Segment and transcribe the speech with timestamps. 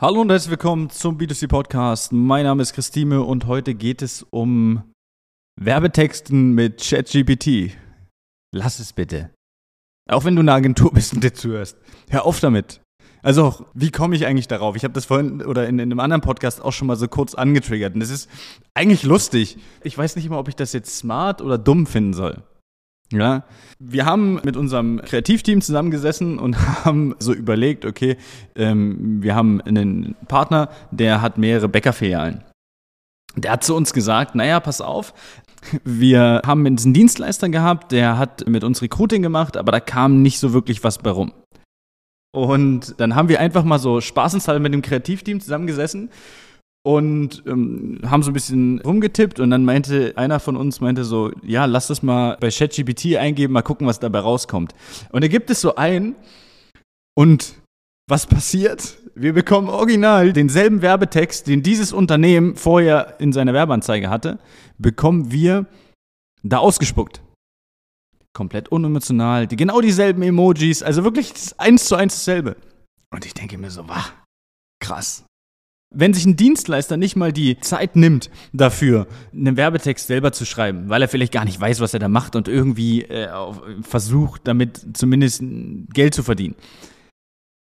[0.00, 2.12] Hallo und herzlich willkommen zum B2C Podcast.
[2.12, 4.82] Mein Name ist Christine und heute geht es um
[5.54, 7.76] Werbetexten mit ChatGPT.
[8.52, 9.30] Lass es bitte.
[10.10, 11.78] Auch wenn du eine Agentur bist und dir zuhörst.
[12.10, 12.80] Hör auf damit.
[13.22, 14.74] Also, wie komme ich eigentlich darauf?
[14.74, 17.36] Ich habe das vorhin oder in, in, einem anderen Podcast auch schon mal so kurz
[17.36, 17.94] angetriggert.
[17.94, 18.28] Und das ist
[18.74, 19.58] eigentlich lustig.
[19.84, 22.42] Ich weiß nicht immer, ob ich das jetzt smart oder dumm finden soll.
[23.12, 23.44] Ja,
[23.78, 28.16] wir haben mit unserem Kreativteam zusammengesessen und haben so überlegt, okay,
[28.56, 32.42] ähm, wir haben einen Partner, der hat mehrere Bäckerfilialen.
[33.36, 35.12] Der hat zu uns gesagt, naja, pass auf,
[35.82, 40.38] wir haben einen Dienstleister gehabt, der hat mit uns Recruiting gemacht, aber da kam nicht
[40.38, 41.32] so wirklich was bei rum.
[42.32, 46.10] Und dann haben wir einfach mal so spaßenshalber mit dem Kreativteam zusammengesessen
[46.86, 51.32] und ähm, haben so ein bisschen rumgetippt und dann meinte einer von uns meinte so,
[51.42, 54.74] ja, lass das mal bei ChatGPT eingeben, mal gucken, was dabei rauskommt.
[55.10, 56.14] Und er gibt es so ein
[57.16, 57.54] und
[58.06, 58.98] was passiert?
[59.14, 64.38] Wir bekommen original denselben Werbetext, den dieses Unternehmen vorher in seiner Werbeanzeige hatte,
[64.76, 65.64] bekommen wir
[66.42, 67.22] da ausgespuckt.
[68.34, 72.56] Komplett unemotional, die, genau dieselben Emojis, also wirklich eins zu eins dasselbe.
[73.10, 74.04] Und ich denke mir so, wah,
[74.82, 75.24] krass
[75.94, 80.88] wenn sich ein Dienstleister nicht mal die Zeit nimmt dafür, einen Werbetext selber zu schreiben,
[80.88, 83.28] weil er vielleicht gar nicht weiß, was er da macht und irgendwie äh,
[83.82, 85.42] versucht, damit zumindest
[85.92, 86.54] Geld zu verdienen,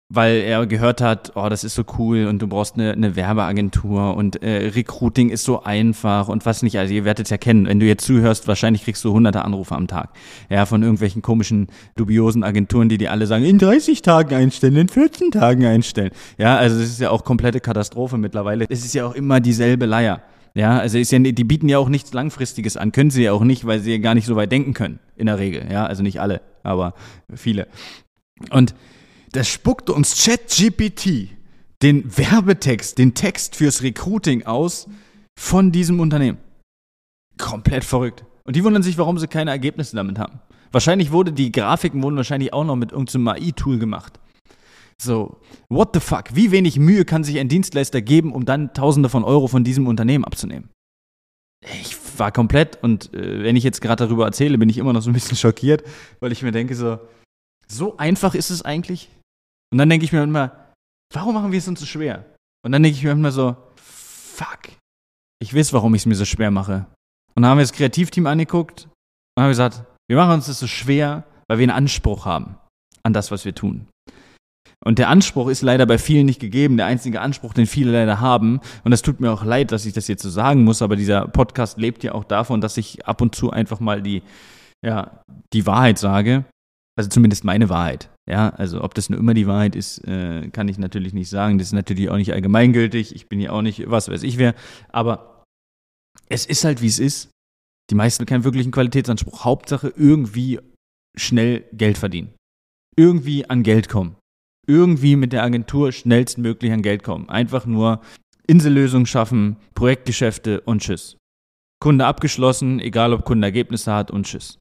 [0.10, 4.16] weil er gehört hat, oh, das ist so cool und du brauchst eine, eine Werbeagentur
[4.16, 6.80] und äh, Recruiting ist so einfach und was nicht.
[6.80, 7.68] Also ihr werdet es ja kennen.
[7.68, 10.12] Wenn du jetzt zuhörst, wahrscheinlich kriegst du hunderte Anrufe am Tag.
[10.50, 14.88] Ja, von irgendwelchen komischen, dubiosen Agenturen, die dir alle sagen, in 30 Tagen einstellen, in
[14.88, 16.12] 14 Tagen einstellen.
[16.38, 18.66] Ja, also das ist ja auch komplette Katastrophe mittlerweile.
[18.70, 20.22] Es ist ja auch immer dieselbe Leier.
[20.54, 23.44] Ja, also ist ja, die bieten ja auch nichts Langfristiges an, können sie ja auch
[23.44, 25.68] nicht, weil sie ja gar nicht so weit denken können, in der Regel.
[25.70, 26.96] Ja, also nicht alle, aber
[27.36, 27.68] viele.
[28.50, 28.74] Und
[29.38, 31.30] da spuckt uns ChatGPT
[31.84, 34.90] den Werbetext, den Text fürs Recruiting aus
[35.40, 36.40] von diesem Unternehmen.
[37.38, 38.26] Komplett verrückt.
[38.46, 40.39] Und die wundern sich, warum sie keine Ergebnisse damit haben.
[40.72, 44.20] Wahrscheinlich wurde die Grafiken wurden wahrscheinlich auch noch mit irgendeinem AI-Tool gemacht.
[45.00, 46.34] So, what the fuck?
[46.36, 49.86] Wie wenig Mühe kann sich ein Dienstleister geben, um dann Tausende von Euro von diesem
[49.86, 50.72] Unternehmen abzunehmen?
[51.80, 55.02] Ich war komplett und äh, wenn ich jetzt gerade darüber erzähle, bin ich immer noch
[55.02, 55.84] so ein bisschen schockiert,
[56.22, 56.98] weil ich mir denke so,
[57.67, 59.10] so einfach ist es eigentlich?
[59.72, 60.52] Und dann denke ich mir immer,
[61.14, 62.26] warum machen wir es uns so schwer?
[62.66, 64.70] Und dann denke ich mir immer so, fuck,
[65.42, 66.86] ich weiß, warum ich es mir so schwer mache.
[67.36, 68.88] Und dann haben wir das Kreativteam angeguckt
[69.36, 72.58] und haben gesagt, wir machen uns das so schwer, weil wir einen Anspruch haben
[73.04, 73.88] an das, was wir tun.
[74.83, 76.78] Und der Anspruch ist leider bei vielen nicht gegeben.
[76.78, 79.94] Der einzige Anspruch, den viele leider haben, und es tut mir auch leid, dass ich
[79.94, 83.22] das jetzt so sagen muss, aber dieser Podcast lebt ja auch davon, dass ich ab
[83.22, 84.23] und zu einfach mal die,
[84.86, 85.23] ja,
[85.54, 86.45] die Wahrheit sage.
[86.95, 88.10] Also zumindest meine Wahrheit.
[88.30, 91.58] Ja, also ob das nur immer die Wahrheit ist, äh, kann ich natürlich nicht sagen.
[91.58, 93.15] Das ist natürlich auch nicht allgemeingültig.
[93.15, 94.54] Ich bin ja auch nicht, was weiß ich wer.
[94.89, 95.43] Aber
[96.27, 97.30] es ist halt, wie es ist.
[97.89, 99.45] Die meisten keinen wirklichen Qualitätsanspruch.
[99.45, 100.60] Hauptsache irgendwie
[101.16, 102.33] schnell Geld verdienen.
[102.98, 104.17] Irgendwie an Geld kommen.
[104.67, 107.30] Irgendwie mit der Agentur schnellstmöglich an Geld kommen.
[107.30, 108.02] Einfach nur
[108.45, 111.16] Insellösungen schaffen, Projektgeschäfte und tschüss.
[111.80, 114.58] Kunde abgeschlossen, egal ob Kunde Ergebnisse hat und tschüss.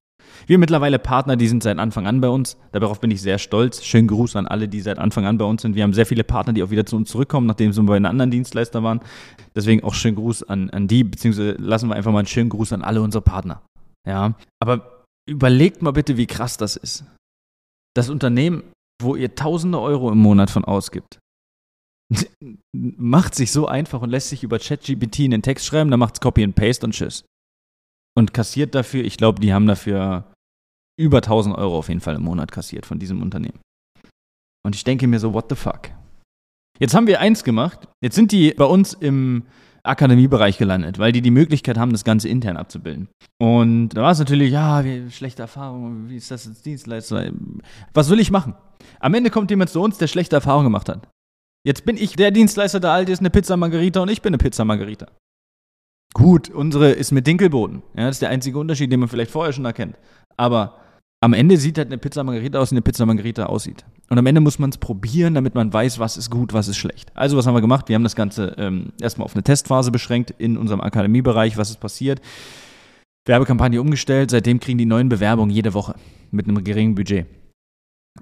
[0.47, 2.57] Wir mittlerweile Partner, die sind seit Anfang an bei uns.
[2.73, 3.85] Darauf bin ich sehr stolz.
[3.85, 5.75] Schönen Gruß an alle, die seit Anfang an bei uns sind.
[5.75, 8.07] Wir haben sehr viele Partner, die auch wieder zu uns zurückkommen, nachdem sie bei einem
[8.07, 9.01] anderen Dienstleister waren.
[9.55, 12.73] Deswegen auch schönen Gruß an, an die, beziehungsweise lassen wir einfach mal einen schönen Gruß
[12.73, 13.63] an alle unsere Partner.
[14.07, 17.05] Ja, aber überlegt mal bitte, wie krass das ist.
[17.95, 18.63] Das Unternehmen,
[19.03, 21.19] wo ihr tausende Euro im Monat von ausgibt,
[22.73, 26.21] macht sich so einfach und lässt sich über ChatGPT einen Text schreiben, dann macht es
[26.21, 27.25] Copy and Paste und tschüss
[28.17, 30.33] und kassiert dafür, ich glaube, die haben dafür
[30.99, 33.61] über 1000 Euro auf jeden Fall im Monat kassiert von diesem Unternehmen.
[34.65, 35.91] Und ich denke mir so, what the fuck?
[36.79, 39.45] Jetzt haben wir eins gemacht, jetzt sind die bei uns im
[39.83, 43.09] Akademiebereich gelandet, weil die die Möglichkeit haben, das Ganze intern abzubilden.
[43.39, 47.31] Und da war es natürlich, ja, schlechte Erfahrung, wie ist das als Dienstleister?
[47.95, 48.55] Was will ich machen?
[48.99, 51.09] Am Ende kommt jemand zu uns, der schlechte Erfahrungen gemacht hat.
[51.65, 54.39] Jetzt bin ich der Dienstleister, der alt ist, eine Pizza Margarita und ich bin eine
[54.39, 55.07] Pizza Margarita.
[56.17, 57.83] Gut, unsere ist mit Dinkelboden.
[57.95, 59.99] Ja, das ist der einzige Unterschied, den man vielleicht vorher schon erkennt.
[60.39, 60.79] Aber
[61.23, 63.85] am Ende sieht halt eine Pizza Margarita aus, wie eine Pizza Margarita aussieht.
[64.09, 66.79] Und am Ende muss man es probieren, damit man weiß, was ist gut, was ist
[66.79, 67.13] schlecht.
[67.15, 67.91] Also, was haben wir gemacht?
[67.91, 71.59] Wir haben das Ganze ähm, erstmal auf eine Testphase beschränkt in unserem Akademiebereich.
[71.59, 72.23] Was ist passiert?
[73.27, 74.31] Werbekampagne umgestellt.
[74.31, 75.97] Seitdem kriegen die neuen Bewerbungen jede Woche
[76.31, 77.27] mit einem geringen Budget.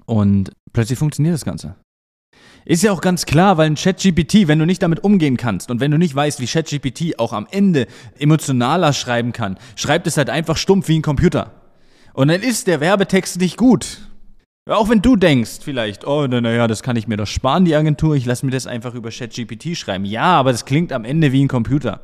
[0.05, 1.77] Und plötzlich funktioniert das Ganze.
[2.65, 5.79] Ist ja auch ganz klar, weil ein ChatGPT, wenn du nicht damit umgehen kannst und
[5.79, 7.85] wenn du nicht weißt, wie ChatGPT auch am Ende
[8.17, 11.51] emotionaler schreiben kann, schreibt es halt einfach stumpf wie ein Computer.
[12.13, 13.99] Und dann ist der Werbetext nicht gut.
[14.67, 18.15] Auch wenn du denkst, vielleicht, oh, naja, das kann ich mir doch sparen, die Agentur,
[18.15, 20.05] ich lasse mir das einfach über ChatGPT schreiben.
[20.05, 22.01] Ja, aber das klingt am Ende wie ein Computer.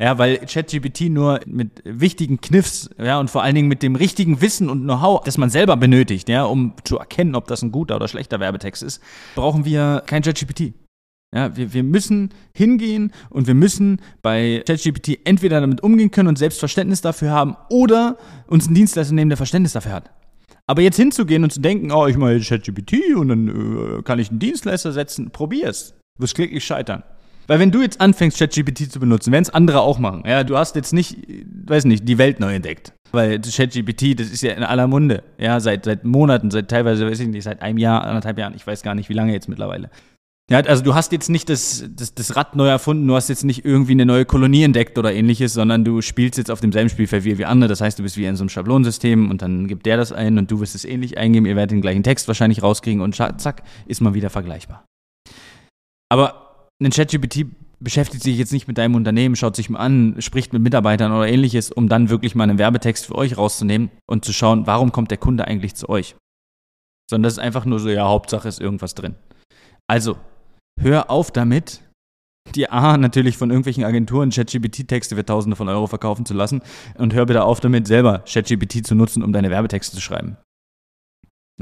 [0.00, 4.40] Ja, weil ChatGPT nur mit wichtigen Kniffs, ja, und vor allen Dingen mit dem richtigen
[4.40, 7.94] Wissen und Know-how, das man selber benötigt, ja, um zu erkennen, ob das ein guter
[7.94, 9.00] oder schlechter Werbetext ist,
[9.36, 10.74] brauchen wir kein ChatGPT.
[11.32, 16.38] Ja, wir, wir müssen hingehen und wir müssen bei ChatGPT entweder damit umgehen können und
[16.38, 18.16] Selbstverständnis dafür haben oder
[18.48, 20.10] uns einen Dienstleister nehmen, der Verständnis dafür hat.
[20.70, 24.30] Aber jetzt hinzugehen und zu denken, oh, ich mache ChatGPT und dann äh, kann ich
[24.30, 25.94] einen Dienstleister setzen, probier's.
[26.16, 27.02] Du wirst kläglich scheitern.
[27.48, 30.22] Weil wenn du jetzt anfängst, ChatGPT zu benutzen, werden es andere auch machen.
[30.24, 31.16] Ja, du hast jetzt nicht,
[31.66, 32.92] weiß nicht, die Welt neu entdeckt.
[33.10, 35.24] Weil ChatGPT, das ist ja in aller Munde.
[35.38, 38.64] Ja, seit, seit Monaten, seit teilweise, weiß ich nicht, seit einem Jahr, anderthalb Jahren, ich
[38.64, 39.90] weiß gar nicht, wie lange jetzt mittlerweile.
[40.50, 43.44] Ja, also du hast jetzt nicht das, das, das Rad neu erfunden, du hast jetzt
[43.44, 47.22] nicht irgendwie eine neue Kolonie entdeckt oder ähnliches, sondern du spielst jetzt auf demselben Spielfeld
[47.22, 47.68] wie, wie andere.
[47.68, 50.38] Das heißt, du bist wie in so einem Schablonsystem und dann gibt der das ein
[50.38, 53.62] und du wirst es ähnlich eingeben, ihr werdet den gleichen Text wahrscheinlich rauskriegen und zack,
[53.86, 54.84] ist man wieder vergleichbar.
[56.08, 57.46] Aber ein ChatGPT
[57.78, 61.28] beschäftigt sich jetzt nicht mit deinem Unternehmen, schaut sich mal an, spricht mit Mitarbeitern oder
[61.28, 65.12] ähnliches, um dann wirklich mal einen Werbetext für euch rauszunehmen und zu schauen, warum kommt
[65.12, 66.16] der Kunde eigentlich zu euch.
[67.08, 69.14] Sondern das ist einfach nur so, ja, Hauptsache ist irgendwas drin.
[69.88, 70.18] Also,
[70.80, 71.82] hör auf damit,
[72.54, 76.62] dir A, natürlich von irgendwelchen Agenturen ChatGPT-Texte für Tausende von Euro verkaufen zu lassen
[76.98, 80.36] und hör bitte auf damit, selber ChatGPT zu nutzen, um deine Werbetexte zu schreiben.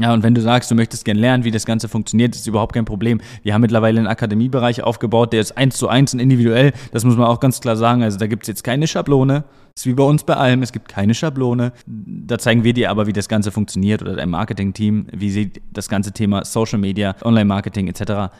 [0.00, 2.72] Ja, und wenn du sagst, du möchtest gerne lernen, wie das Ganze funktioniert, ist überhaupt
[2.72, 3.20] kein Problem.
[3.42, 6.72] Wir haben mittlerweile einen Akademiebereich aufgebaut, der ist eins zu eins und individuell.
[6.92, 8.04] Das muss man auch ganz klar sagen.
[8.04, 9.42] Also da gibt es jetzt keine Schablone.
[9.74, 10.62] Das ist wie bei uns bei allem.
[10.62, 11.72] Es gibt keine Schablone.
[11.84, 15.88] Da zeigen wir dir aber, wie das Ganze funktioniert oder dein Marketing-Team, wie sie das
[15.88, 18.30] ganze Thema Social Media, Online-Marketing etc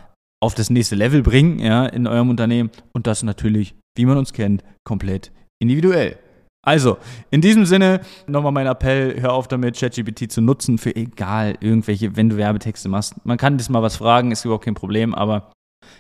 [0.40, 2.70] auf das nächste Level bringen, ja, in eurem Unternehmen.
[2.92, 6.18] Und das natürlich, wie man uns kennt, komplett individuell.
[6.64, 6.98] Also,
[7.30, 12.16] in diesem Sinne, nochmal mein Appell, hör auf damit, ChatGPT zu nutzen für egal irgendwelche,
[12.16, 13.14] wenn du Werbetexte machst.
[13.24, 15.52] Man kann das mal was fragen, ist überhaupt kein Problem, aber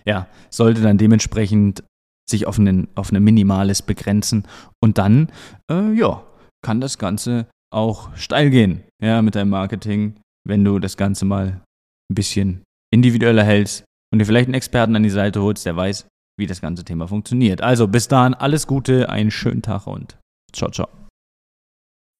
[0.04, 1.84] ja, sollte dann dementsprechend
[2.28, 4.46] sich auf, einen, auf ein Minimales begrenzen.
[4.82, 5.30] Und dann,
[5.70, 6.22] äh, ja,
[6.62, 11.62] kann das Ganze auch steil gehen, ja, mit deinem Marketing, wenn du das Ganze mal
[12.10, 12.62] ein bisschen
[12.92, 16.06] individueller hältst, und dir vielleicht einen Experten an die Seite holst, der weiß,
[16.38, 17.62] wie das ganze Thema funktioniert.
[17.62, 20.18] Also bis dahin alles Gute, einen schönen Tag und
[20.52, 20.88] ciao, ciao.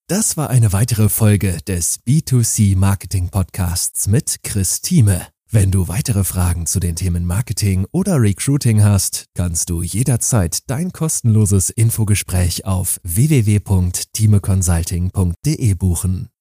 [0.09, 5.27] Das war eine weitere Folge des B2C Marketing Podcasts mit Chris Thieme.
[5.51, 10.93] Wenn du weitere Fragen zu den Themen Marketing oder Recruiting hast, kannst du jederzeit dein
[10.93, 16.29] kostenloses Infogespräch auf www.timeconsulting.de buchen.